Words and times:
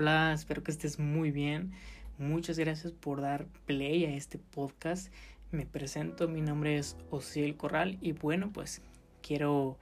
Hola, 0.00 0.32
espero 0.32 0.62
que 0.62 0.70
estés 0.70 1.00
muy 1.00 1.32
bien. 1.32 1.72
Muchas 2.18 2.56
gracias 2.56 2.92
por 2.92 3.20
dar 3.20 3.48
play 3.66 4.04
a 4.04 4.14
este 4.14 4.38
podcast. 4.38 5.12
Me 5.50 5.66
presento, 5.66 6.28
mi 6.28 6.40
nombre 6.40 6.78
es 6.78 6.96
Osiel 7.10 7.56
Corral 7.56 7.98
y 8.00 8.12
bueno, 8.12 8.52
pues 8.52 8.80
quiero 9.22 9.76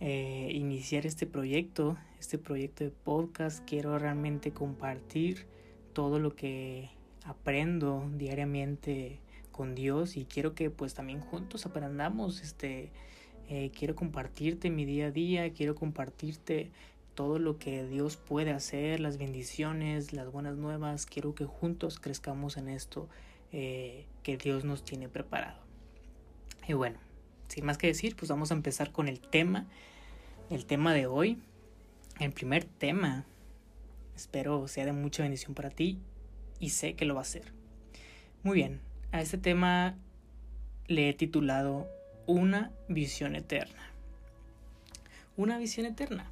eh, 0.00 0.48
iniciar 0.54 1.04
este 1.04 1.26
proyecto, 1.26 1.98
este 2.18 2.38
proyecto 2.38 2.84
de 2.84 2.90
podcast. 2.90 3.62
Quiero 3.68 3.98
realmente 3.98 4.52
compartir 4.52 5.44
todo 5.92 6.18
lo 6.18 6.34
que 6.34 6.88
aprendo 7.26 8.10
diariamente 8.16 9.20
con 9.52 9.74
Dios 9.74 10.16
y 10.16 10.24
quiero 10.24 10.54
que 10.54 10.70
pues 10.70 10.94
también 10.94 11.20
juntos 11.20 11.66
aprendamos 11.66 12.40
este 12.40 12.92
eh, 13.50 13.70
quiero 13.78 13.94
compartirte 13.94 14.70
mi 14.70 14.86
día 14.86 15.08
a 15.08 15.10
día 15.10 15.52
quiero 15.52 15.74
compartirte 15.74 16.70
todo 17.14 17.38
lo 17.38 17.58
que 17.58 17.84
Dios 17.86 18.16
puede 18.16 18.50
hacer 18.50 19.00
las 19.00 19.18
bendiciones 19.18 20.12
las 20.12 20.30
buenas 20.30 20.56
nuevas 20.56 21.06
quiero 21.06 21.34
que 21.34 21.44
juntos 21.44 21.98
crezcamos 21.98 22.56
en 22.56 22.68
esto 22.68 23.08
eh, 23.52 24.06
que 24.22 24.36
Dios 24.36 24.64
nos 24.64 24.84
tiene 24.84 25.08
preparado 25.08 25.58
y 26.66 26.72
bueno 26.72 26.98
sin 27.48 27.64
más 27.66 27.78
que 27.78 27.88
decir 27.88 28.16
pues 28.16 28.30
vamos 28.30 28.50
a 28.50 28.54
empezar 28.54 28.92
con 28.92 29.08
el 29.08 29.20
tema 29.20 29.66
el 30.50 30.66
tema 30.66 30.94
de 30.94 31.06
hoy 31.06 31.38
el 32.18 32.32
primer 32.32 32.64
tema 32.64 33.24
espero 34.16 34.68
sea 34.68 34.84
de 34.84 34.92
mucha 34.92 35.22
bendición 35.22 35.54
para 35.54 35.70
ti 35.70 35.98
y 36.58 36.70
sé 36.70 36.94
que 36.94 37.04
lo 37.04 37.14
va 37.14 37.20
a 37.20 37.22
hacer 37.22 37.52
muy 38.42 38.54
bien 38.54 38.80
a 39.12 39.20
este 39.20 39.38
tema 39.38 39.96
le 40.90 41.08
he 41.08 41.14
titulado 41.14 41.88
Una 42.26 42.72
visión 42.88 43.36
eterna. 43.36 43.92
Una 45.36 45.56
visión 45.56 45.86
eterna. 45.86 46.30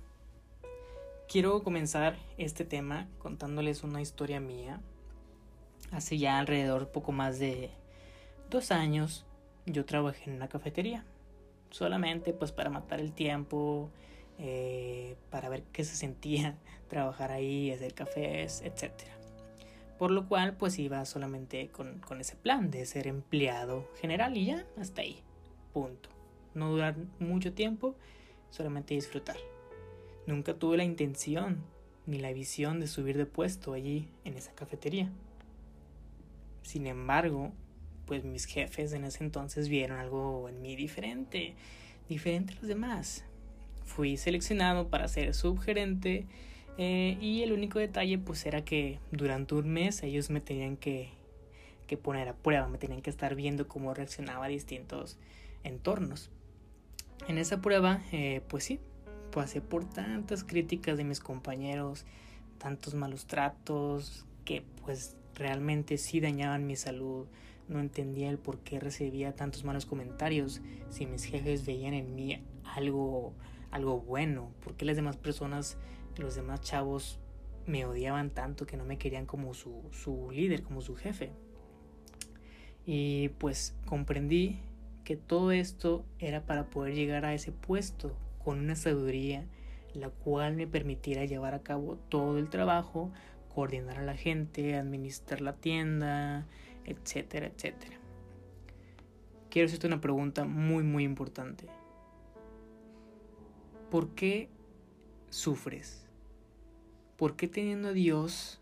Quiero 1.28 1.62
comenzar 1.62 2.16
este 2.38 2.64
tema 2.64 3.06
contándoles 3.18 3.82
una 3.82 4.00
historia 4.00 4.40
mía. 4.40 4.80
Hace 5.92 6.16
ya 6.16 6.38
alrededor 6.38 6.88
poco 6.88 7.12
más 7.12 7.38
de 7.38 7.68
dos 8.48 8.70
años 8.72 9.26
yo 9.66 9.84
trabajé 9.84 10.30
en 10.30 10.36
una 10.36 10.48
cafetería. 10.48 11.04
Solamente 11.68 12.32
pues 12.32 12.50
para 12.50 12.70
matar 12.70 12.98
el 12.98 13.12
tiempo, 13.12 13.90
eh, 14.38 15.16
para 15.28 15.50
ver 15.50 15.64
qué 15.64 15.84
se 15.84 15.96
sentía 15.96 16.56
trabajar 16.88 17.30
ahí, 17.30 17.70
hacer 17.72 17.92
cafés, 17.92 18.62
etcétera. 18.62 19.12
Por 19.98 20.10
lo 20.10 20.28
cual 20.28 20.56
pues 20.56 20.78
iba 20.78 21.04
solamente 21.04 21.68
con, 21.68 22.00
ese 22.18 22.36
plan 22.36 22.70
de 22.70 22.86
ser 22.86 23.06
empleado 23.06 23.86
general 24.00 24.34
y 24.34 24.46
ya, 24.46 24.64
hasta 24.80 25.02
ahí. 25.02 25.20
Punto. 25.74 26.08
No 26.54 26.70
durar 26.70 26.96
mucho 27.18 27.52
tiempo, 27.52 27.96
solamente 28.48 28.94
disfrutar. 28.94 29.36
Nunca 30.28 30.52
tuve 30.52 30.76
la 30.76 30.84
intención 30.84 31.64
ni 32.04 32.18
la 32.18 32.34
visión 32.34 32.80
de 32.80 32.86
subir 32.86 33.16
de 33.16 33.24
puesto 33.24 33.72
allí 33.72 34.08
en 34.26 34.36
esa 34.36 34.52
cafetería. 34.52 35.10
Sin 36.60 36.86
embargo, 36.86 37.54
pues 38.04 38.24
mis 38.24 38.44
jefes 38.44 38.92
en 38.92 39.04
ese 39.04 39.24
entonces 39.24 39.70
vieron 39.70 39.96
algo 39.96 40.50
en 40.50 40.60
mí 40.60 40.76
diferente, 40.76 41.54
diferente 42.10 42.52
a 42.52 42.56
los 42.56 42.68
demás. 42.68 43.24
Fui 43.86 44.18
seleccionado 44.18 44.88
para 44.88 45.08
ser 45.08 45.32
subgerente 45.32 46.26
eh, 46.76 47.16
y 47.22 47.40
el 47.40 47.54
único 47.54 47.78
detalle 47.78 48.18
pues 48.18 48.44
era 48.44 48.62
que 48.62 48.98
durante 49.10 49.54
un 49.54 49.70
mes 49.70 50.02
ellos 50.02 50.28
me 50.28 50.42
tenían 50.42 50.76
que, 50.76 51.08
que 51.86 51.96
poner 51.96 52.28
a 52.28 52.34
prueba, 52.34 52.68
me 52.68 52.76
tenían 52.76 53.00
que 53.00 53.08
estar 53.08 53.34
viendo 53.34 53.66
cómo 53.66 53.94
reaccionaba 53.94 54.44
a 54.44 54.48
distintos 54.48 55.16
entornos. 55.64 56.30
En 57.28 57.38
esa 57.38 57.62
prueba 57.62 58.02
eh, 58.12 58.42
pues 58.46 58.64
sí, 58.64 58.78
pasé 59.30 59.60
por 59.60 59.84
tantas 59.84 60.44
críticas 60.44 60.96
de 60.96 61.04
mis 61.04 61.20
compañeros, 61.20 62.04
tantos 62.58 62.94
malos 62.94 63.26
tratos 63.26 64.26
que 64.44 64.64
pues 64.84 65.16
realmente 65.34 65.98
sí 65.98 66.20
dañaban 66.20 66.66
mi 66.66 66.76
salud. 66.76 67.26
No 67.68 67.80
entendía 67.80 68.30
el 68.30 68.38
por 68.38 68.58
qué 68.60 68.80
recibía 68.80 69.34
tantos 69.34 69.64
malos 69.64 69.86
comentarios 69.86 70.62
si 70.88 71.06
mis 71.06 71.24
jefes 71.24 71.66
veían 71.66 71.94
en 71.94 72.14
mí 72.14 72.42
algo, 72.64 73.34
algo 73.70 74.00
bueno, 74.00 74.50
por 74.64 74.74
qué 74.74 74.84
las 74.84 74.96
demás 74.96 75.16
personas 75.16 75.76
los 76.16 76.34
demás 76.34 76.60
chavos 76.62 77.18
me 77.66 77.84
odiaban 77.84 78.30
tanto 78.30 78.66
que 78.66 78.76
no 78.76 78.84
me 78.84 78.98
querían 78.98 79.26
como 79.26 79.54
su, 79.54 79.82
su 79.92 80.30
líder, 80.30 80.62
como 80.62 80.80
su 80.80 80.96
jefe. 80.96 81.30
Y 82.86 83.28
pues 83.38 83.74
comprendí 83.84 84.60
que 85.04 85.16
todo 85.16 85.52
esto 85.52 86.04
era 86.18 86.46
para 86.46 86.70
poder 86.70 86.94
llegar 86.94 87.24
a 87.24 87.34
ese 87.34 87.52
puesto 87.52 88.16
con 88.48 88.60
una 88.60 88.76
sabiduría 88.76 89.44
la 89.92 90.08
cual 90.08 90.56
me 90.56 90.66
permitiera 90.66 91.26
llevar 91.26 91.52
a 91.52 91.62
cabo 91.62 91.98
todo 92.08 92.38
el 92.38 92.48
trabajo, 92.48 93.12
coordinar 93.54 93.98
a 93.98 94.02
la 94.02 94.16
gente, 94.16 94.74
administrar 94.74 95.42
la 95.42 95.52
tienda, 95.52 96.46
etcétera, 96.86 97.48
etcétera. 97.48 97.98
Quiero 99.50 99.66
hacerte 99.66 99.86
una 99.86 100.00
pregunta 100.00 100.46
muy 100.46 100.82
muy 100.82 101.04
importante. 101.04 101.66
¿Por 103.90 104.14
qué 104.14 104.48
sufres? 105.28 106.08
¿por 107.18 107.36
qué 107.36 107.48
teniendo 107.48 107.88
a 107.88 107.92
Dios 107.92 108.60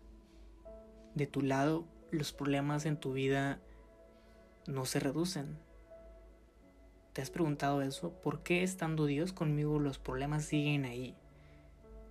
de 1.15 1.27
tu 1.27 1.41
lado 1.41 1.85
los 2.11 2.33
problemas 2.33 2.85
en 2.85 2.97
tu 2.97 3.13
vida 3.13 3.61
no 4.65 4.85
se 4.85 4.99
reducen? 4.99 5.57
¿Te 7.17 7.23
has 7.23 7.31
preguntado 7.31 7.81
eso? 7.81 8.11
¿Por 8.11 8.43
qué 8.43 8.61
estando 8.61 9.07
Dios 9.07 9.33
conmigo 9.33 9.79
los 9.79 9.97
problemas 9.97 10.45
siguen 10.45 10.85
ahí? 10.85 11.15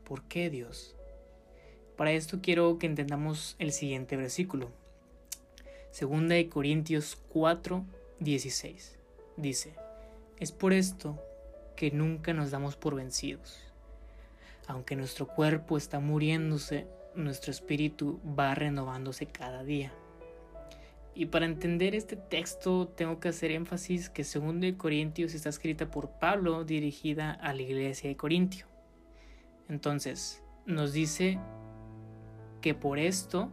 ¿Por 0.03 0.25
qué 0.25 0.50
Dios? 0.50 0.97
Para 1.97 2.11
esto 2.11 2.41
quiero 2.43 2.77
que 2.81 2.87
entendamos 2.87 3.55
el 3.61 3.71
siguiente 3.71 4.16
versículo. 4.16 4.72
Segunda 5.93 6.34
de 6.34 6.49
Corintios 6.49 7.22
4, 7.28 7.84
16. 8.19 8.99
Dice, 9.37 9.75
es 10.41 10.50
por 10.50 10.72
esto 10.72 11.16
que 11.77 11.93
nunca 11.93 12.34
nos 12.34 12.50
damos 12.50 12.75
por 12.75 12.97
vencidos 12.97 13.62
aunque 14.66 14.97
nuestro 14.97 15.28
cuerpo 15.28 15.77
está 15.77 16.00
muriéndose, 16.00 16.89
nuestro 17.15 17.53
espíritu 17.53 18.19
va 18.37 18.56
renovándose 18.56 19.27
cada 19.27 19.62
día. 19.62 19.93
Y 21.16 21.27
para 21.27 21.47
entender 21.47 21.94
este 21.94 22.15
texto 22.15 22.88
tengo 22.88 23.19
que 23.19 23.28
hacer 23.28 23.50
énfasis 23.50 24.10
que 24.10 24.22
2 24.22 24.60
de 24.60 24.77
Corintios 24.77 25.34
está 25.34 25.49
escrita 25.49 25.91
por 25.91 26.10
Pablo 26.19 26.62
dirigida 26.65 27.32
a 27.32 27.54
la 27.54 27.62
iglesia 27.62 28.10
de 28.10 28.16
Corintio. 28.16 28.66
Entonces, 29.69 30.43
nos 30.66 30.93
dice 30.93 31.38
que 32.60 32.75
por 32.75 32.99
esto 32.99 33.50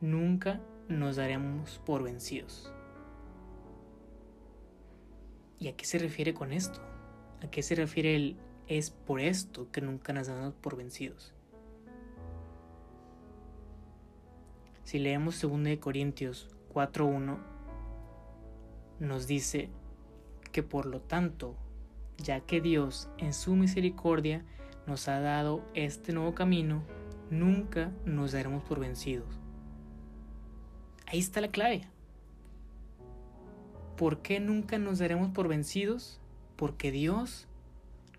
nunca 0.00 0.60
nos 0.88 1.16
daremos 1.16 1.80
por 1.84 2.04
vencidos. 2.04 2.72
¿Y 5.58 5.68
a 5.68 5.76
qué 5.76 5.84
se 5.84 5.98
refiere 5.98 6.32
con 6.32 6.52
esto? 6.52 6.80
¿A 7.42 7.50
qué 7.50 7.62
se 7.62 7.74
refiere 7.74 8.14
el 8.14 8.36
es 8.68 8.90
por 8.90 9.20
esto 9.20 9.70
que 9.70 9.80
nunca 9.80 10.12
nos 10.12 10.26
damos 10.26 10.54
por 10.54 10.76
vencidos. 10.76 11.35
Si 14.86 15.00
leemos 15.00 15.40
2 15.40 15.78
Corintios 15.80 16.48
4.1, 16.72 17.38
nos 19.00 19.26
dice 19.26 19.68
que 20.52 20.62
por 20.62 20.86
lo 20.86 21.00
tanto, 21.00 21.56
ya 22.18 22.38
que 22.38 22.60
Dios 22.60 23.08
en 23.18 23.34
su 23.34 23.56
misericordia 23.56 24.44
nos 24.86 25.08
ha 25.08 25.18
dado 25.18 25.64
este 25.74 26.12
nuevo 26.12 26.36
camino, 26.36 26.84
nunca 27.32 27.90
nos 28.04 28.30
daremos 28.30 28.62
por 28.62 28.78
vencidos. 28.78 29.26
Ahí 31.08 31.18
está 31.18 31.40
la 31.40 31.48
clave. 31.48 31.88
¿Por 33.96 34.22
qué 34.22 34.38
nunca 34.38 34.78
nos 34.78 35.00
daremos 35.00 35.32
por 35.32 35.48
vencidos? 35.48 36.20
Porque 36.54 36.92
Dios 36.92 37.48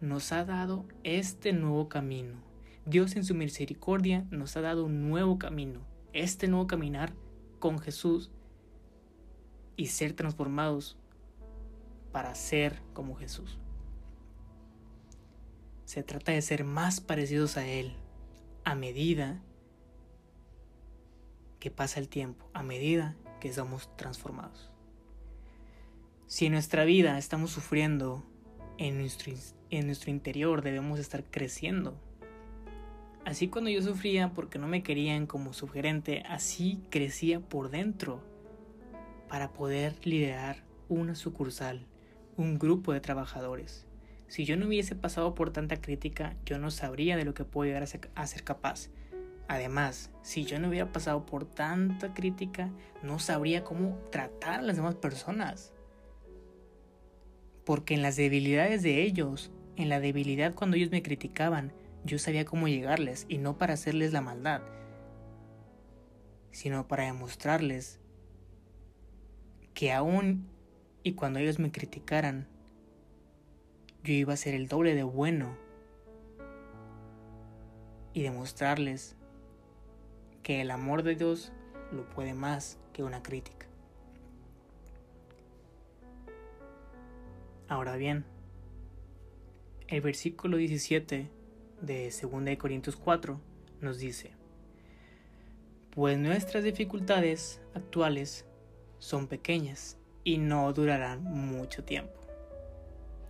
nos 0.01 0.33
ha 0.33 0.43
dado 0.43 0.83
este 1.05 1.53
nuevo 1.53 1.87
camino. 1.87 2.33
Dios 2.85 3.15
en 3.15 3.23
su 3.23 3.35
misericordia 3.35 4.25
nos 4.31 4.57
ha 4.57 4.61
dado 4.61 4.83
un 4.83 5.07
nuevo 5.09 5.39
camino, 5.39 5.86
este 6.13 6.47
nuevo 6.47 6.67
caminar 6.67 7.13
con 7.59 7.79
Jesús 7.79 8.31
y 9.75 9.87
ser 9.87 10.13
transformados 10.13 10.97
para 12.11 12.33
ser 12.35 12.81
como 12.93 13.15
Jesús. 13.15 13.59
Se 15.85 16.03
trata 16.03 16.31
de 16.31 16.41
ser 16.41 16.63
más 16.63 16.99
parecidos 16.99 17.57
a 17.57 17.65
Él 17.65 17.93
a 18.65 18.75
medida 18.75 19.41
que 21.59 21.71
pasa 21.71 21.99
el 21.99 22.09
tiempo, 22.09 22.49
a 22.53 22.63
medida 22.63 23.15
que 23.39 23.53
somos 23.53 23.95
transformados. 23.95 24.71
Si 26.27 26.45
en 26.45 26.51
nuestra 26.53 26.83
vida 26.83 27.17
estamos 27.17 27.51
sufriendo 27.51 28.25
en 28.77 28.97
nuestro, 28.97 29.33
en 29.69 29.85
nuestro 29.85 30.11
interior 30.11 30.61
debemos 30.61 30.99
estar 30.99 31.23
creciendo. 31.23 31.97
Así 33.27 33.49
cuando 33.49 33.69
yo 33.69 33.81
sufría 33.81 34.29
porque 34.29 34.57
no 34.57 34.69
me 34.69 34.83
querían 34.83 35.27
como 35.27 35.51
sugerente, 35.51 36.23
así 36.29 36.79
crecía 36.89 37.41
por 37.41 37.69
dentro 37.69 38.23
para 39.27 39.51
poder 39.51 39.95
liderar 40.05 40.63
una 40.87 41.13
sucursal, 41.13 41.85
un 42.37 42.57
grupo 42.57 42.93
de 42.93 43.01
trabajadores. 43.01 43.85
Si 44.29 44.45
yo 44.45 44.55
no 44.55 44.67
hubiese 44.67 44.95
pasado 44.95 45.35
por 45.35 45.51
tanta 45.51 45.81
crítica, 45.81 46.37
yo 46.45 46.57
no 46.57 46.71
sabría 46.71 47.17
de 47.17 47.25
lo 47.25 47.33
que 47.33 47.43
puedo 47.43 47.67
llegar 47.67 47.83
a 47.83 48.27
ser, 48.27 48.43
capaz. 48.45 48.91
Además, 49.49 50.09
si 50.21 50.45
yo 50.45 50.57
no 50.57 50.69
hubiera 50.69 50.93
pasado 50.93 51.25
por 51.25 51.43
tanta 51.43 52.13
crítica, 52.13 52.71
no 53.03 53.19
sabría 53.19 53.65
cómo 53.65 53.99
tratar 54.09 54.61
a 54.61 54.63
las 54.63 54.77
demás 54.77 54.95
personas. 54.95 55.73
Porque 57.65 57.93
en 57.93 58.03
las 58.03 58.15
debilidades 58.15 58.83
de 58.83 59.03
ellos, 59.03 59.51
en 59.75 59.89
la 59.89 59.99
debilidad 59.99 60.55
cuando 60.55 60.77
ellos 60.77 60.91
me 60.91 61.03
criticaban, 61.03 61.73
yo 62.07 62.17
sabía 62.19 62.45
cómo 62.45 62.67
llegarles 62.67 63.25
y 63.27 63.37
no 63.37 63.57
para 63.57 63.73
hacerles 63.73 64.13
la 64.13 64.21
maldad, 64.21 64.61
sino 66.51 66.87
para 66.87 67.03
demostrarles 67.03 67.99
que 69.73 69.91
aún 69.91 70.47
y 71.03 71.13
cuando 71.13 71.39
ellos 71.39 71.59
me 71.59 71.71
criticaran, 71.71 72.47
yo 74.03 74.13
iba 74.13 74.33
a 74.33 74.37
ser 74.37 74.55
el 74.55 74.67
doble 74.67 74.95
de 74.95 75.03
bueno 75.03 75.55
y 78.13 78.23
demostrarles 78.23 79.15
que 80.41 80.61
el 80.61 80.71
amor 80.71 81.03
de 81.03 81.15
Dios 81.15 81.51
lo 81.91 82.09
puede 82.09 82.33
más 82.33 82.79
que 82.93 83.03
una 83.03 83.21
crítica. 83.21 83.67
Ahora 87.67 87.97
bien, 87.97 88.25
el 89.87 90.01
versículo 90.01 90.57
17 90.57 91.36
de 91.81 92.09
2 92.09 92.57
Corintios 92.57 92.95
4 92.95 93.39
nos 93.81 93.99
dice, 93.99 94.31
pues 95.91 96.17
nuestras 96.17 96.63
dificultades 96.63 97.61
actuales 97.73 98.45
son 98.99 99.27
pequeñas 99.27 99.97
y 100.23 100.37
no 100.37 100.71
durarán 100.73 101.23
mucho 101.23 101.83
tiempo. 101.83 102.19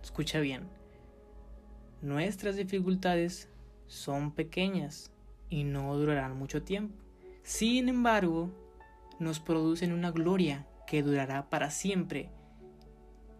Escucha 0.02 0.40
bien, 0.40 0.68
nuestras 2.02 2.56
dificultades 2.56 3.48
son 3.86 4.32
pequeñas 4.32 5.12
y 5.50 5.64
no 5.64 5.96
durarán 5.96 6.36
mucho 6.36 6.62
tiempo. 6.62 6.94
Sin 7.42 7.88
embargo, 7.88 8.50
nos 9.18 9.40
producen 9.40 9.92
una 9.92 10.10
gloria 10.10 10.66
que 10.86 11.02
durará 11.02 11.48
para 11.50 11.70
siempre 11.70 12.30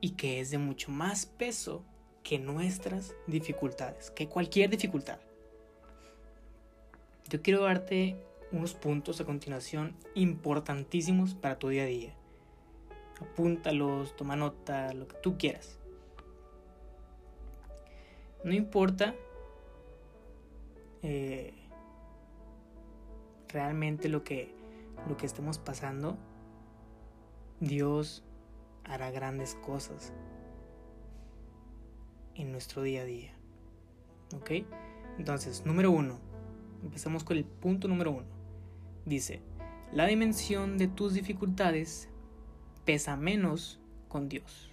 y 0.00 0.10
que 0.10 0.40
es 0.40 0.50
de 0.50 0.58
mucho 0.58 0.90
más 0.90 1.26
peso 1.26 1.84
que 2.22 2.38
nuestras 2.38 3.14
dificultades, 3.26 4.10
que 4.10 4.28
cualquier 4.28 4.70
dificultad. 4.70 5.18
Yo 7.28 7.42
quiero 7.42 7.62
darte 7.62 8.16
unos 8.52 8.74
puntos 8.74 9.20
a 9.20 9.24
continuación 9.24 9.94
importantísimos 10.14 11.34
para 11.34 11.58
tu 11.58 11.68
día 11.68 11.82
a 11.82 11.86
día. 11.86 12.14
Apúntalos, 13.20 14.16
toma 14.16 14.36
nota, 14.36 14.92
lo 14.94 15.08
que 15.08 15.16
tú 15.16 15.36
quieras. 15.36 15.78
No 18.44 18.52
importa 18.52 19.14
eh, 21.02 21.52
realmente 23.48 24.08
lo 24.08 24.24
que, 24.24 24.54
lo 25.08 25.16
que 25.16 25.26
estemos 25.26 25.58
pasando, 25.58 26.16
Dios 27.60 28.22
hará 28.84 29.10
grandes 29.10 29.54
cosas 29.56 30.12
en 32.38 32.52
nuestro 32.52 32.82
día 32.82 33.02
a 33.02 33.04
día. 33.04 33.34
¿Ok? 34.34 34.50
Entonces, 35.18 35.66
número 35.66 35.90
uno. 35.90 36.18
Empezamos 36.82 37.24
con 37.24 37.36
el 37.36 37.44
punto 37.44 37.88
número 37.88 38.12
uno. 38.12 38.26
Dice, 39.04 39.42
la 39.92 40.06
dimensión 40.06 40.78
de 40.78 40.88
tus 40.88 41.14
dificultades 41.14 42.08
pesa 42.84 43.16
menos 43.16 43.80
con 44.08 44.28
Dios. 44.28 44.70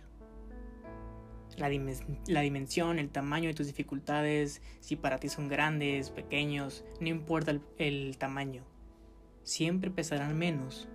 La, 1.57 1.69
dimensión, 1.69 2.99
el 2.99 3.09
tamaño 3.09 3.47
de 3.47 3.53
tus 3.53 3.67
dificultades, 3.67 4.61
si 4.81 4.97
para 4.97 5.19
ti 5.19 5.29
son 5.29 5.47
grandes, 5.47 6.09
pequeños, 6.09 6.83
no 6.99 7.07
importa 7.07 7.57
el 7.77 8.17
tamaño, 8.17 8.65
siempre 9.43 9.89
pesarán 9.89 10.37
menos 10.37 10.89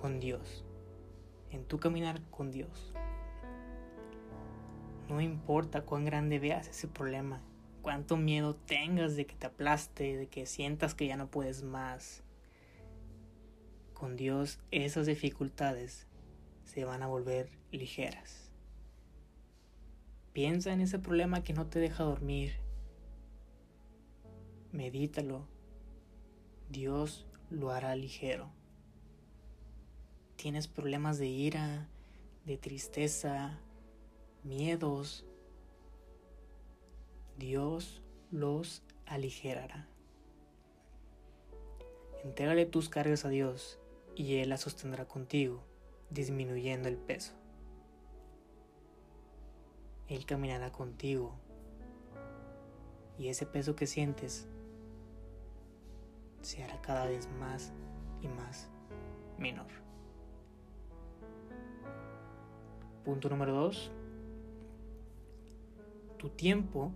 con 0.00 0.20
Dios, 0.20 0.64
en 1.50 1.64
tu 1.64 1.78
caminar 1.78 2.22
con 2.30 2.50
Dios. 2.50 2.91
No 5.12 5.20
importa 5.20 5.82
cuán 5.82 6.06
grande 6.06 6.38
veas 6.38 6.68
ese 6.68 6.88
problema, 6.88 7.42
cuánto 7.82 8.16
miedo 8.16 8.56
tengas 8.56 9.14
de 9.14 9.26
que 9.26 9.34
te 9.34 9.46
aplaste, 9.46 10.16
de 10.16 10.26
que 10.26 10.46
sientas 10.46 10.94
que 10.94 11.06
ya 11.06 11.18
no 11.18 11.30
puedes 11.30 11.62
más. 11.62 12.22
Con 13.92 14.16
Dios 14.16 14.58
esas 14.70 15.04
dificultades 15.04 16.06
se 16.64 16.86
van 16.86 17.02
a 17.02 17.08
volver 17.08 17.50
ligeras. 17.72 18.50
Piensa 20.32 20.72
en 20.72 20.80
ese 20.80 20.98
problema 20.98 21.42
que 21.42 21.52
no 21.52 21.66
te 21.66 21.78
deja 21.78 22.04
dormir. 22.04 22.54
Medítalo. 24.72 25.46
Dios 26.70 27.26
lo 27.50 27.70
hará 27.70 27.94
ligero. 27.96 28.48
Tienes 30.36 30.68
problemas 30.68 31.18
de 31.18 31.26
ira, 31.26 31.86
de 32.46 32.56
tristeza, 32.56 33.60
miedos, 34.42 35.24
Dios 37.38 38.02
los 38.30 38.82
aligerará. 39.06 39.88
Entrégale 42.24 42.66
tus 42.66 42.88
cargas 42.88 43.24
a 43.24 43.28
Dios 43.28 43.78
y 44.14 44.36
Él 44.36 44.50
las 44.50 44.60
sostendrá 44.60 45.06
contigo, 45.06 45.62
disminuyendo 46.10 46.88
el 46.88 46.96
peso. 46.96 47.32
Él 50.08 50.26
caminará 50.26 50.70
contigo 50.72 51.34
y 53.18 53.28
ese 53.28 53.46
peso 53.46 53.74
que 53.74 53.86
sientes 53.86 54.46
se 56.42 56.62
hará 56.62 56.80
cada 56.82 57.06
vez 57.06 57.28
más 57.38 57.72
y 58.20 58.28
más 58.28 58.68
menor. 59.38 59.68
Punto 63.04 63.28
número 63.28 63.52
2 63.54 63.90
tu 66.22 66.28
tiempo 66.28 66.92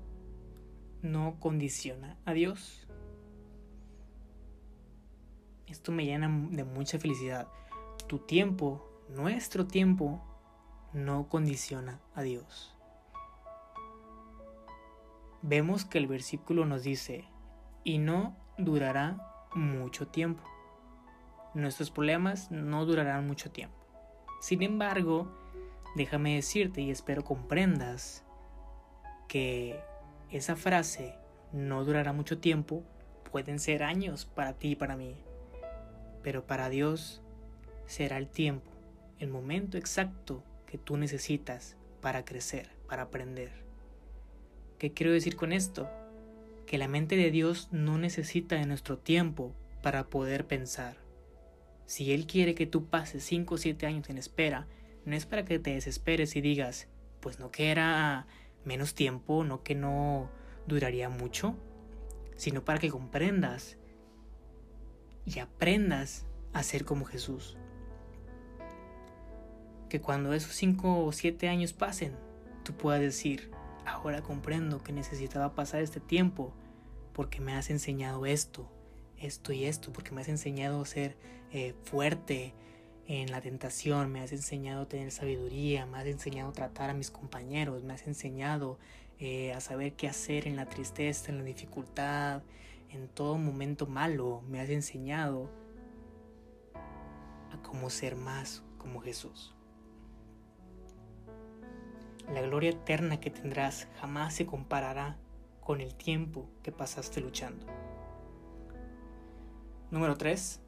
no 1.03 1.41
condiciona 1.41 2.17
a 2.25 2.33
Dios. 2.33 2.87
Esto 5.67 5.91
me 5.91 6.05
llena 6.05 6.29
de 6.53 6.63
mucha 6.63 7.01
felicidad. 7.01 7.49
Tu 8.07 8.21
tiempo, 8.21 8.89
nuestro 9.09 9.67
tiempo, 9.67 10.23
no 10.93 11.29
condiciona 11.29 12.01
a 12.15 12.23
Dios. 12.23 12.77
Vemos 15.43 15.85
que 15.85 15.99
el 15.99 16.07
versículo 16.07 16.65
nos 16.65 16.85
dice, 16.85 17.25
y 17.83 17.99
no 17.99 18.37
durará 18.59 19.49
mucho 19.57 20.07
tiempo. 20.07 20.45
Nuestros 21.53 21.91
problemas 21.91 22.53
no 22.53 22.87
durarán 22.87 23.27
mucho 23.27 23.51
tiempo. 23.51 23.77
Sin 24.41 24.63
embargo, 24.63 25.37
déjame 25.97 26.37
decirte 26.37 26.81
y 26.81 26.93
espero 26.93 27.25
comprendas 27.25 28.26
que 29.29 29.81
esa 30.31 30.57
frase 30.57 31.15
no 31.53 31.85
durará 31.85 32.13
mucho 32.13 32.39
tiempo, 32.39 32.83
pueden 33.31 33.59
ser 33.59 33.83
años 33.83 34.25
para 34.25 34.55
ti 34.55 34.71
y 34.71 34.77
para 34.77 34.97
mí, 34.97 35.15
pero 36.23 36.47
para 36.47 36.69
Dios 36.69 37.23
será 37.87 38.19
el 38.19 38.29
tiempo, 38.29 38.71
el 39.19 39.29
momento 39.29 39.79
exacto 39.79 40.43
que 40.67 40.79
tú 40.79 40.97
necesitas 40.97 41.77
para 42.01 42.25
crecer, 42.25 42.71
para 42.89 43.03
aprender. 43.03 43.51
¿Qué 44.79 44.93
quiero 44.93 45.13
decir 45.13 45.37
con 45.37 45.53
esto? 45.53 45.89
Que 46.67 46.79
la 46.79 46.89
mente 46.89 47.17
de 47.17 47.31
Dios 47.31 47.69
no 47.71 47.99
necesita 47.99 48.57
de 48.57 48.67
nuestro 48.67 48.99
tiempo 48.99 49.55
para 49.83 50.09
poder 50.09 50.47
pensar. 50.47 50.97
Si 51.87 52.13
Él 52.13 52.27
quiere 52.27 52.55
que 52.55 52.67
tú 52.67 52.87
pases 52.87 53.23
5 53.25 53.55
o 53.55 53.59
7 53.59 53.87
años 53.87 54.11
en 54.11 54.19
espera, 54.19 54.67
no 55.05 55.15
es 55.15 55.25
para 55.25 55.45
que 55.45 55.59
te 55.61 55.75
desesperes 55.75 56.35
y 56.35 56.41
digas, 56.41 56.89
pues 57.21 57.39
no 57.39 57.51
que 57.51 57.71
era 57.71 58.27
menos 58.67 58.95
tiempo, 58.95 59.45
no 59.45 59.63
que 59.63 59.75
no 59.75 60.29
duraría 60.67 61.09
mucho, 61.09 61.55
sino 62.37 62.65
para 62.65 62.79
que 62.79 62.91
comprendas 62.91 63.79
y 65.25 65.39
aprendas 65.39 66.27
a 66.53 66.63
ser 66.63 66.85
como 66.85 67.05
Jesús. 67.05 67.57
Que 69.89 70.01
cuando 70.01 70.35
esos 70.35 70.53
cinco 70.53 71.05
o 71.05 71.13
siete 71.13 71.49
años 71.49 71.73
pasen, 71.73 72.17
tú 72.65 72.75
puedas 72.77 73.01
decir, 73.01 73.51
ahora 73.87 74.23
comprendo 74.23 74.83
que 74.83 74.93
necesitaba 74.93 75.55
pasar 75.55 75.81
este 75.81 76.01
tiempo 76.01 76.53
porque 77.13 77.41
me 77.41 77.55
has 77.55 77.71
enseñado 77.71 78.27
esto, 78.27 78.69
esto 79.17 79.53
y 79.53 79.65
esto, 79.65 79.93
porque 79.93 80.11
me 80.11 80.21
has 80.21 80.29
enseñado 80.29 80.83
a 80.83 80.87
ser 80.87 81.17
eh, 81.53 81.75
fuerte, 81.85 82.53
en 83.09 83.31
la 83.31 83.41
tentación, 83.41 84.11
me 84.11 84.21
has 84.21 84.33
enseñado 84.33 84.83
a 84.83 84.89
tener 84.89 85.11
sabiduría, 85.13 85.87
me 85.87 85.99
has 85.99 86.07
enseñado 86.07 86.51
a 86.51 86.53
tratar 86.53 86.91
a 86.91 86.95
mis 86.95 87.11
compañeros, 87.11 87.85
me 87.85 87.93
has 87.93 88.07
enseñado 88.07 88.79
eh, 89.19 89.53
a 89.53 89.61
saber 89.61 89.93
qué 89.95 90.09
hacer 90.09 90.49
en 90.49 90.57
la 90.57 90.67
tristeza, 90.67 91.31
en 91.31 91.39
la 91.39 91.45
dificultad, 91.45 92.43
en 92.91 93.09
todo 93.09 93.39
momento 93.39 93.87
malo, 93.87 94.43
me 94.49 94.61
has 94.61 94.71
enseñado 94.71 95.51
a 97.53 97.63
cómo 97.63 97.91
ser 97.91 98.17
más 98.17 98.65
como 98.79 99.01
Jesús. 99.01 99.55
La 102.33 102.41
gloria 102.41 102.71
eterna 102.71 103.21
que 103.21 103.31
tendrás 103.31 103.87
jamás 104.01 104.35
se 104.35 104.47
comparará 104.47 105.17
con 105.61 105.81
el 105.81 105.95
tiempo 105.95 106.49
que 106.65 106.73
pasaste 106.73 107.21
luchando. 107.21 107.67
Número 109.93 110.17
3. 110.17 110.61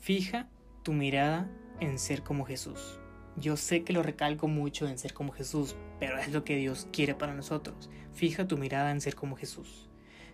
Fija 0.00 0.48
tu 0.82 0.92
mirada 0.92 1.50
en 1.80 1.98
ser 1.98 2.22
como 2.22 2.44
Jesús. 2.44 2.98
Yo 3.36 3.56
sé 3.56 3.82
que 3.82 3.92
lo 3.92 4.02
recalco 4.02 4.46
mucho 4.46 4.86
en 4.88 4.98
ser 4.98 5.14
como 5.14 5.32
Jesús, 5.32 5.76
pero 5.98 6.18
es 6.18 6.32
lo 6.32 6.44
que 6.44 6.56
Dios 6.56 6.86
quiere 6.92 7.14
para 7.14 7.34
nosotros. 7.34 7.88
Fija 8.12 8.46
tu 8.46 8.58
mirada 8.58 8.90
en 8.90 9.00
ser 9.00 9.14
como 9.14 9.36
Jesús. 9.36 9.88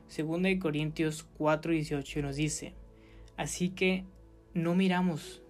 Segunda 0.09 0.49
de 0.49 0.59
Corintios 0.59 1.27
4:18 1.39 2.23
nos 2.23 2.37
dice, 2.37 2.75
así 3.37 3.71
que 3.71 4.05
no 4.55 4.75
miramos 4.75 5.43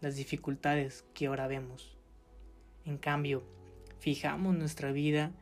las 0.00 0.16
dificultades 0.16 1.04
que 1.14 1.26
ahora 1.26 1.48
vemos. 1.48 1.96
En 2.84 2.98
cambio, 2.98 3.42
fijamos 3.98 4.56
nuestra 4.56 4.92
vida, 4.92 5.32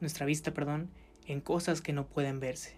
nuestra 0.00 0.24
vista, 0.24 0.54
perdón, 0.54 0.90
en 1.26 1.40
cosas 1.40 1.80
que 1.80 1.92
no 1.92 2.06
pueden 2.06 2.38
verse. 2.38 2.76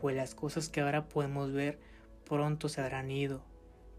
Pues 0.00 0.16
las 0.16 0.34
cosas 0.34 0.68
que 0.68 0.80
ahora 0.80 1.08
podemos 1.08 1.52
ver 1.52 1.78
pronto 2.24 2.68
se 2.68 2.80
habrán 2.80 3.10
ido, 3.10 3.42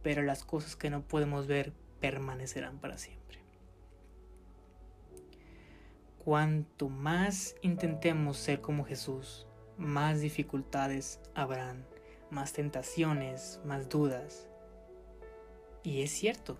pero 0.03 0.21
las 0.21 0.43
cosas 0.43 0.75
que 0.75 0.89
no 0.89 1.01
podemos 1.01 1.47
ver 1.47 1.73
permanecerán 1.99 2.79
para 2.79 2.97
siempre. 2.97 3.39
Cuanto 6.23 6.89
más 6.89 7.55
intentemos 7.61 8.37
ser 8.37 8.61
como 8.61 8.85
Jesús, 8.85 9.47
más 9.77 10.21
dificultades 10.21 11.19
habrán, 11.33 11.85
más 12.29 12.53
tentaciones, 12.53 13.59
más 13.65 13.89
dudas. 13.89 14.47
Y 15.83 16.03
es 16.03 16.11
cierto. 16.11 16.57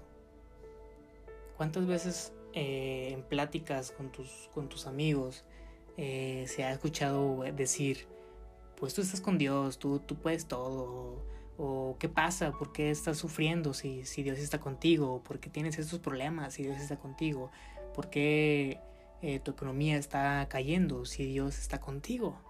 ¿Cuántas 1.58 1.86
veces 1.86 2.34
eh, 2.54 3.10
en 3.14 3.24
pláticas 3.24 3.92
con 3.92 4.12
tus, 4.12 4.50
con 4.54 4.68
tus 4.68 4.88
amigos 4.88 5.46
eh, 5.98 6.46
se 6.48 6.64
ha 6.64 6.72
escuchado 6.72 7.44
decir, 7.56 8.08
pues 8.78 8.94
tú 8.96 9.02
estás 9.02 9.22
con 9.22 9.38
Dios, 9.38 9.78
tú, 9.78 10.00
tú 10.00 10.16
puedes 10.16 10.48
todo, 10.48 11.22
qué 12.02 12.10
pasa, 12.10 12.52
por 12.52 12.72
qué 12.72 12.90
estás 12.90 13.20
sufriendo 13.20 13.76
si, 13.76 14.06
si 14.06 14.24
Dios 14.24 14.40
está 14.40 14.60
contigo, 14.60 15.22
por 15.22 15.40
qué 15.40 15.52
tienes 15.52 15.78
estos 15.78 16.00
problemas 16.00 16.56
si 16.56 16.64
Dios 16.64 16.78
está 16.78 16.98
contigo, 16.98 17.52
por 17.94 18.10
qué 18.10 18.80
eh, 19.22 19.40
tu 19.40 19.52
economía 19.52 19.98
está 19.98 20.48
cayendo 20.50 21.06
si 21.06 21.26
Dios 21.26 21.60
está 21.60 21.80
contigo. 21.80 22.42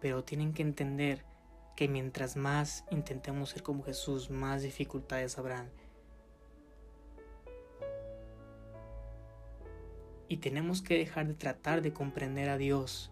Pero 0.00 0.24
tienen 0.24 0.54
que 0.54 0.62
entender 0.62 1.26
que 1.76 1.88
mientras 1.88 2.36
más 2.38 2.86
intentemos 2.90 3.50
ser 3.50 3.62
como 3.62 3.84
Jesús, 3.84 4.30
más 4.30 4.62
dificultades 4.62 5.36
habrán. 5.36 5.70
Y 10.26 10.38
tenemos 10.38 10.80
que 10.80 10.96
dejar 10.96 11.26
de 11.26 11.34
tratar 11.34 11.82
de 11.82 11.92
comprender 11.92 12.48
a 12.48 12.56
Dios, 12.56 13.10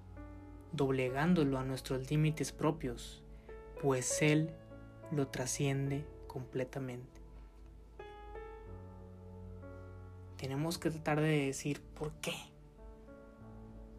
doblegándolo 0.72 1.58
a 1.58 1.64
nuestros 1.64 2.10
límites 2.10 2.52
propios, 2.52 3.22
pues 3.80 4.22
Él 4.22 4.50
lo 5.10 5.28
trasciende 5.28 6.04
completamente. 6.26 7.20
Tenemos 10.36 10.78
que 10.78 10.90
tratar 10.90 11.20
de 11.20 11.46
decir, 11.46 11.80
¿por 11.80 12.12
qué? 12.20 12.34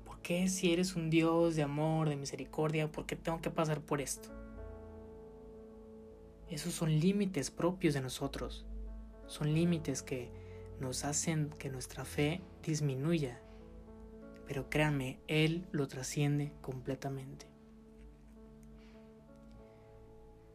¿Por 0.06 0.20
qué 0.22 0.48
si 0.48 0.72
eres 0.72 0.96
un 0.96 1.10
Dios 1.10 1.56
de 1.56 1.64
amor, 1.64 2.10
de 2.10 2.16
misericordia, 2.16 2.92
por 2.92 3.06
qué 3.06 3.16
tengo 3.16 3.42
que 3.42 3.50
pasar 3.50 3.82
por 3.82 4.02
esto? 4.02 4.30
Esos 6.50 6.74
son 6.74 7.00
límites 7.00 7.52
propios 7.52 7.94
de 7.94 8.02
nosotros. 8.02 8.66
Son 9.26 9.54
límites 9.54 10.04
que 10.04 10.30
nos 10.80 11.04
hacen 11.04 11.50
que 11.58 11.70
nuestra 11.70 12.06
fe 12.06 12.42
disminuya. 12.64 13.42
Pero 14.46 14.70
créanme, 14.70 15.20
Él 15.28 15.68
lo 15.72 15.88
trasciende 15.88 16.54
completamente. 16.62 17.57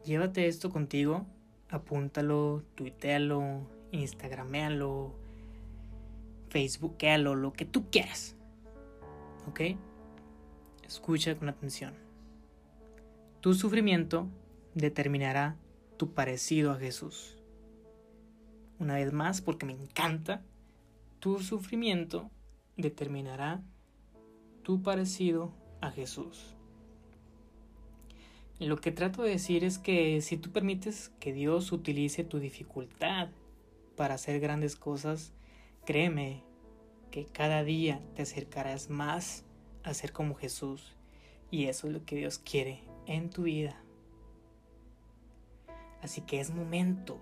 Llévate 0.05 0.47
esto 0.47 0.69
contigo, 0.69 1.25
apúntalo, 1.69 2.63
tuitealo, 2.75 3.67
instagramealo, 3.91 5.15
facebookealo, 6.49 7.35
lo 7.35 7.53
que 7.53 7.65
tú 7.65 7.89
quieras. 7.89 8.35
¿Ok? 9.47 9.61
Escucha 10.85 11.35
con 11.35 11.49
atención. 11.49 11.93
Tu 13.39 13.53
sufrimiento 13.53 14.27
determinará 14.73 15.57
tu 15.97 16.13
parecido 16.13 16.71
a 16.71 16.77
Jesús. 16.77 17.37
Una 18.79 18.95
vez 18.95 19.13
más, 19.13 19.41
porque 19.41 19.65
me 19.65 19.73
encanta, 19.73 20.43
tu 21.19 21.39
sufrimiento 21.39 22.29
determinará 22.75 23.61
tu 24.63 24.81
parecido 24.81 25.53
a 25.81 25.91
Jesús. 25.91 26.55
Lo 28.63 28.77
que 28.77 28.93
trato 28.93 29.23
de 29.23 29.31
decir 29.31 29.65
es 29.65 29.77
que 29.77 30.21
si 30.21 30.37
tú 30.37 30.49
permites 30.49 31.11
que 31.19 31.33
Dios 31.33 31.73
utilice 31.73 32.23
tu 32.23 32.39
dificultad 32.39 33.27
para 33.97 34.13
hacer 34.13 34.39
grandes 34.39 34.77
cosas, 34.77 35.33
créeme 35.83 36.43
que 37.11 37.25
cada 37.25 37.65
día 37.65 38.01
te 38.15 38.21
acercarás 38.21 38.89
más 38.89 39.43
a 39.83 39.93
ser 39.93 40.13
como 40.13 40.35
Jesús. 40.35 40.95
Y 41.51 41.65
eso 41.65 41.87
es 41.87 41.93
lo 41.93 42.05
que 42.05 42.15
Dios 42.15 42.39
quiere 42.39 42.79
en 43.05 43.29
tu 43.29 43.43
vida. 43.43 43.83
Así 46.01 46.21
que 46.21 46.39
es 46.39 46.55
momento 46.55 47.19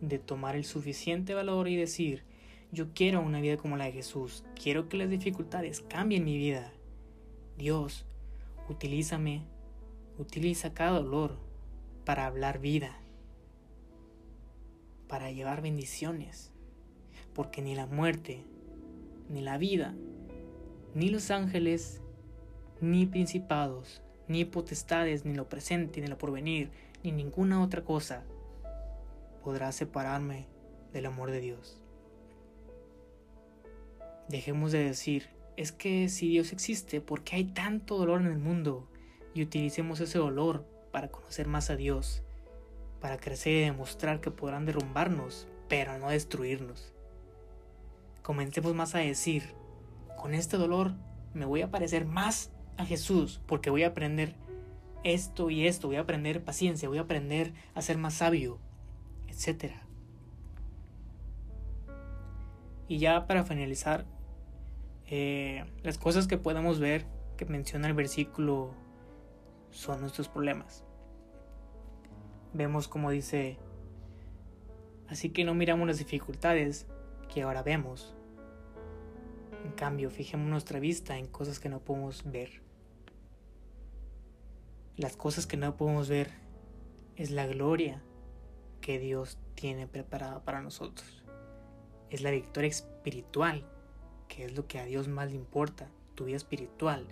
de 0.00 0.18
tomar 0.18 0.56
el 0.56 0.64
suficiente 0.64 1.34
valor 1.34 1.68
y 1.68 1.76
decir, 1.76 2.24
yo 2.72 2.94
quiero 2.94 3.20
una 3.20 3.42
vida 3.42 3.58
como 3.58 3.76
la 3.76 3.84
de 3.84 3.92
Jesús, 3.92 4.42
quiero 4.54 4.88
que 4.88 4.96
las 4.96 5.10
dificultades 5.10 5.82
cambien 5.82 6.24
mi 6.24 6.38
vida. 6.38 6.72
Dios, 7.58 8.06
utilízame, 8.70 9.42
utiliza 10.18 10.74
cada 10.74 11.00
dolor 11.00 11.38
para 12.04 12.26
hablar 12.26 12.58
vida, 12.58 12.98
para 15.08 15.30
llevar 15.30 15.62
bendiciones, 15.62 16.52
porque 17.34 17.62
ni 17.62 17.74
la 17.74 17.86
muerte, 17.86 18.44
ni 19.28 19.40
la 19.40 19.58
vida, 19.58 19.94
ni 20.94 21.08
los 21.08 21.30
ángeles, 21.30 22.00
ni 22.80 23.06
principados, 23.06 24.02
ni 24.26 24.44
potestades, 24.44 25.24
ni 25.24 25.34
lo 25.34 25.48
presente, 25.48 26.00
ni 26.00 26.06
lo 26.06 26.18
porvenir, 26.18 26.70
ni 27.02 27.12
ninguna 27.12 27.62
otra 27.62 27.84
cosa 27.84 28.24
podrá 29.42 29.72
separarme 29.72 30.46
del 30.92 31.06
amor 31.06 31.30
de 31.30 31.40
Dios. 31.40 31.80
Dejemos 34.28 34.72
de 34.72 34.84
decir, 34.84 35.28
es 35.56 35.72
que 35.72 36.08
si 36.08 36.28
Dios 36.28 36.52
existe, 36.52 37.00
¿por 37.00 37.24
qué 37.24 37.36
hay 37.36 37.44
tanto 37.44 37.96
dolor 37.96 38.20
en 38.20 38.26
el 38.26 38.38
mundo? 38.38 38.88
Y 39.38 39.42
utilicemos 39.42 40.00
ese 40.00 40.18
dolor 40.18 40.66
para 40.90 41.12
conocer 41.12 41.46
más 41.46 41.70
a 41.70 41.76
Dios, 41.76 42.24
para 43.00 43.18
crecer 43.18 43.52
y 43.52 43.60
demostrar 43.60 44.20
que 44.20 44.32
podrán 44.32 44.66
derrumbarnos, 44.66 45.46
pero 45.68 45.96
no 45.96 46.08
destruirnos. 46.08 46.92
Comencemos 48.22 48.74
más 48.74 48.96
a 48.96 48.98
decir, 48.98 49.54
con 50.16 50.34
este 50.34 50.56
dolor 50.56 50.94
me 51.34 51.44
voy 51.44 51.62
a 51.62 51.70
parecer 51.70 52.04
más 52.04 52.50
a 52.78 52.84
Jesús, 52.84 53.40
porque 53.46 53.70
voy 53.70 53.84
a 53.84 53.90
aprender 53.90 54.34
esto 55.04 55.50
y 55.50 55.68
esto, 55.68 55.86
voy 55.86 55.98
a 55.98 56.00
aprender 56.00 56.42
paciencia, 56.42 56.88
voy 56.88 56.98
a 56.98 57.02
aprender 57.02 57.52
a 57.76 57.80
ser 57.80 57.96
más 57.96 58.14
sabio, 58.14 58.58
etc. 59.28 59.72
Y 62.88 62.98
ya 62.98 63.28
para 63.28 63.44
finalizar, 63.44 64.04
eh, 65.06 65.64
las 65.84 65.96
cosas 65.96 66.26
que 66.26 66.38
podemos 66.38 66.80
ver 66.80 67.06
que 67.36 67.44
menciona 67.44 67.86
el 67.86 67.94
versículo 67.94 68.74
son 69.70 70.00
nuestros 70.00 70.28
problemas. 70.28 70.84
Vemos 72.52 72.88
como 72.88 73.10
dice, 73.10 73.58
así 75.08 75.30
que 75.30 75.44
no 75.44 75.54
miramos 75.54 75.86
las 75.86 75.98
dificultades 75.98 76.86
que 77.32 77.42
ahora 77.42 77.62
vemos. 77.62 78.14
En 79.64 79.72
cambio, 79.72 80.10
fijemos 80.10 80.48
nuestra 80.48 80.80
vista 80.80 81.18
en 81.18 81.26
cosas 81.26 81.60
que 81.60 81.68
no 81.68 81.80
podemos 81.80 82.30
ver. 82.30 82.62
Las 84.96 85.16
cosas 85.16 85.46
que 85.46 85.56
no 85.56 85.76
podemos 85.76 86.08
ver 86.08 86.30
es 87.16 87.30
la 87.30 87.46
gloria 87.46 88.02
que 88.80 88.98
Dios 88.98 89.38
tiene 89.54 89.86
preparada 89.86 90.42
para 90.44 90.62
nosotros. 90.62 91.24
Es 92.10 92.22
la 92.22 92.30
victoria 92.30 92.68
espiritual, 92.68 93.68
que 94.28 94.44
es 94.44 94.56
lo 94.56 94.66
que 94.66 94.78
a 94.78 94.84
Dios 94.84 95.08
más 95.08 95.30
le 95.30 95.36
importa, 95.36 95.90
tu 96.14 96.24
vida 96.24 96.36
espiritual. 96.36 97.06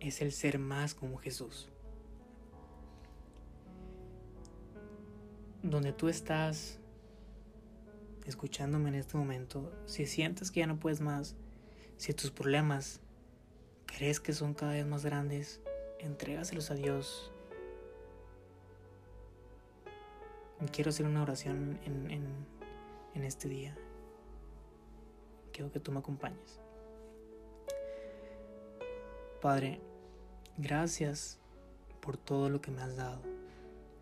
Es 0.00 0.20
el 0.20 0.32
ser 0.32 0.58
más 0.58 0.94
como 0.94 1.18
Jesús. 1.18 1.68
Donde 5.62 5.92
tú 5.92 6.08
estás 6.08 6.78
escuchándome 8.26 8.88
en 8.88 8.96
este 8.96 9.16
momento, 9.16 9.72
si 9.86 10.06
sientes 10.06 10.50
que 10.50 10.60
ya 10.60 10.66
no 10.66 10.78
puedes 10.78 11.00
más, 11.00 11.36
si 11.96 12.12
tus 12.12 12.30
problemas 12.30 13.00
crees 13.86 14.20
que 14.20 14.32
son 14.32 14.54
cada 14.54 14.72
vez 14.72 14.86
más 14.86 15.04
grandes, 15.04 15.60
entrégaselos 16.00 16.70
a 16.70 16.74
Dios. 16.74 17.32
Quiero 20.72 20.90
hacer 20.90 21.06
una 21.06 21.22
oración 21.22 21.78
en, 21.84 22.46
en 23.14 23.24
este 23.24 23.48
día. 23.48 23.76
Quiero 25.52 25.72
que 25.72 25.80
tú 25.80 25.90
me 25.90 26.00
acompañes. 26.00 26.60
Padre, 29.40 29.80
gracias 30.58 31.38
por 32.00 32.16
todo 32.16 32.48
lo 32.50 32.60
que 32.60 32.70
me 32.70 32.82
has 32.82 32.96
dado. 32.96 33.20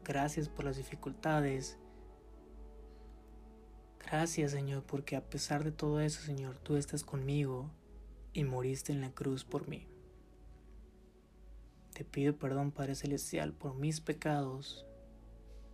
Gracias 0.05 0.49
por 0.49 0.65
las 0.65 0.77
dificultades. 0.77 1.79
Gracias, 3.99 4.53
Señor, 4.53 4.83
porque 4.83 5.17
a 5.17 5.25
pesar 5.25 5.65
de 5.65 5.73
todo 5.73 6.01
eso, 6.01 6.21
Señor, 6.21 6.59
tú 6.59 6.77
estás 6.77 7.03
conmigo 7.03 7.71
y 8.33 8.45
moriste 8.45 8.93
en 8.93 9.01
la 9.01 9.11
cruz 9.11 9.45
por 9.45 9.67
mí. 9.67 9.87
Te 11.95 12.05
pido 12.05 12.37
perdón, 12.37 12.71
Padre 12.71 12.97
Celestial, 12.97 13.53
por 13.53 13.75
mis 13.75 14.01
pecados. 14.01 14.85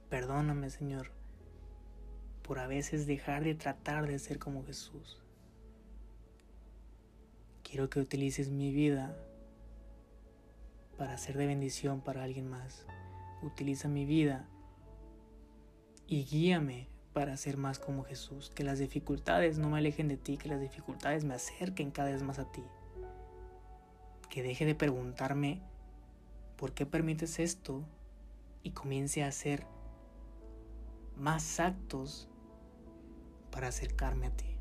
Perdóname, 0.08 0.70
Señor, 0.70 1.10
por 2.42 2.58
a 2.58 2.66
veces 2.66 3.06
dejar 3.06 3.42
de 3.42 3.54
tratar 3.54 4.06
de 4.06 4.18
ser 4.18 4.38
como 4.38 4.64
Jesús. 4.64 5.20
Quiero 7.64 7.88
que 7.88 8.00
utilices 8.00 8.50
mi 8.50 8.72
vida 8.72 9.16
para 11.00 11.16
ser 11.16 11.38
de 11.38 11.46
bendición 11.46 12.02
para 12.02 12.22
alguien 12.22 12.46
más. 12.46 12.84
Utiliza 13.40 13.88
mi 13.88 14.04
vida 14.04 14.46
y 16.06 16.26
guíame 16.26 16.90
para 17.14 17.38
ser 17.38 17.56
más 17.56 17.78
como 17.78 18.04
Jesús. 18.04 18.52
Que 18.54 18.64
las 18.64 18.78
dificultades 18.78 19.56
no 19.56 19.70
me 19.70 19.78
alejen 19.78 20.08
de 20.08 20.18
ti, 20.18 20.36
que 20.36 20.50
las 20.50 20.60
dificultades 20.60 21.24
me 21.24 21.32
acerquen 21.32 21.90
cada 21.90 22.10
vez 22.10 22.22
más 22.22 22.38
a 22.38 22.52
ti. 22.52 22.62
Que 24.28 24.42
deje 24.42 24.66
de 24.66 24.74
preguntarme 24.74 25.62
por 26.58 26.74
qué 26.74 26.84
permites 26.84 27.38
esto 27.38 27.82
y 28.62 28.72
comience 28.72 29.24
a 29.24 29.28
hacer 29.28 29.66
más 31.16 31.60
actos 31.60 32.28
para 33.50 33.68
acercarme 33.68 34.26
a 34.26 34.36
ti. 34.36 34.58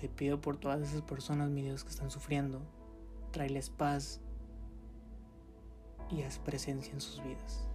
Te 0.00 0.08
pido 0.08 0.40
por 0.40 0.56
todas 0.56 0.80
esas 0.80 1.02
personas, 1.02 1.50
mi 1.50 1.60
Dios, 1.60 1.84
que 1.84 1.90
están 1.90 2.10
sufriendo, 2.10 2.62
tráeles 3.32 3.70
paz 3.70 4.20
y 6.10 6.22
haz 6.22 6.38
presencia 6.38 6.92
en 6.92 7.00
sus 7.00 7.22
vidas. 7.24 7.66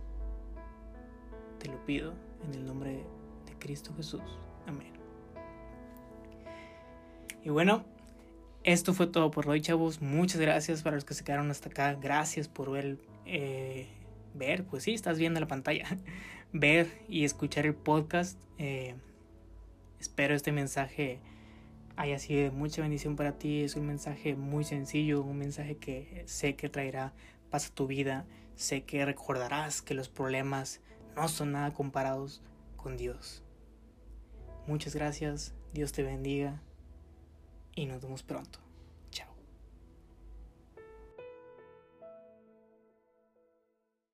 Te 1.60 1.68
lo 1.68 1.84
pido 1.86 2.14
en 2.46 2.54
el 2.54 2.66
nombre 2.66 3.04
de 3.46 3.54
Cristo 3.60 3.94
Jesús. 3.96 4.22
Amén. 4.68 4.94
Y 7.44 7.50
bueno, 7.50 7.84
esto 8.64 8.94
fue 8.94 9.08
todo 9.08 9.32
por 9.32 9.50
hoy, 9.50 9.62
chavos. 9.62 10.02
Muchas 10.02 10.40
gracias 10.40 10.84
para 10.84 10.96
los 10.98 11.06
que 11.06 11.14
se 11.14 11.24
quedaron 11.24 11.50
hasta 11.50 11.70
acá. 11.70 11.96
Gracias 11.96 12.48
por 12.48 12.72
ver, 12.72 12.98
eh, 13.26 13.88
pues 14.70 14.84
sí, 14.84 14.94
estás 14.94 15.18
viendo 15.18 15.40
la 15.40 15.48
pantalla. 15.48 15.86
ver 16.54 16.88
y 17.10 17.24
escuchar 17.24 17.66
el 17.66 17.74
podcast. 17.74 18.40
Eh, 18.58 18.96
espero 20.00 20.36
este 20.36 20.52
mensaje 20.52 21.20
haya 21.98 22.20
sido 22.20 22.44
de 22.44 22.52
mucha 22.52 22.82
bendición 22.82 23.16
para 23.16 23.38
ti. 23.38 23.64
Es 23.64 23.76
un 23.76 23.86
mensaje 23.88 24.36
muy 24.36 24.64
sencillo, 24.64 25.22
un 25.22 25.38
mensaje 25.38 25.78
que 25.78 26.24
sé 26.28 26.56
que 26.56 26.70
traerá 26.70 27.14
paz 27.50 27.68
a 27.68 27.74
tu 27.74 27.88
vida. 27.88 28.26
Sé 28.56 28.84
que 28.84 29.04
recordarás 29.04 29.82
que 29.82 29.94
los 29.94 30.08
problemas 30.08 30.80
no 31.16 31.28
son 31.28 31.52
nada 31.52 31.74
comparados 31.74 32.42
con 32.76 32.96
Dios. 32.96 33.44
Muchas 34.68 34.96
gracias, 34.96 35.54
Dios 35.74 35.92
te 35.92 36.04
bendiga 36.04 36.62
y 37.76 37.86
nos 37.86 38.02
vemos 38.02 38.24
pronto. 38.24 38.67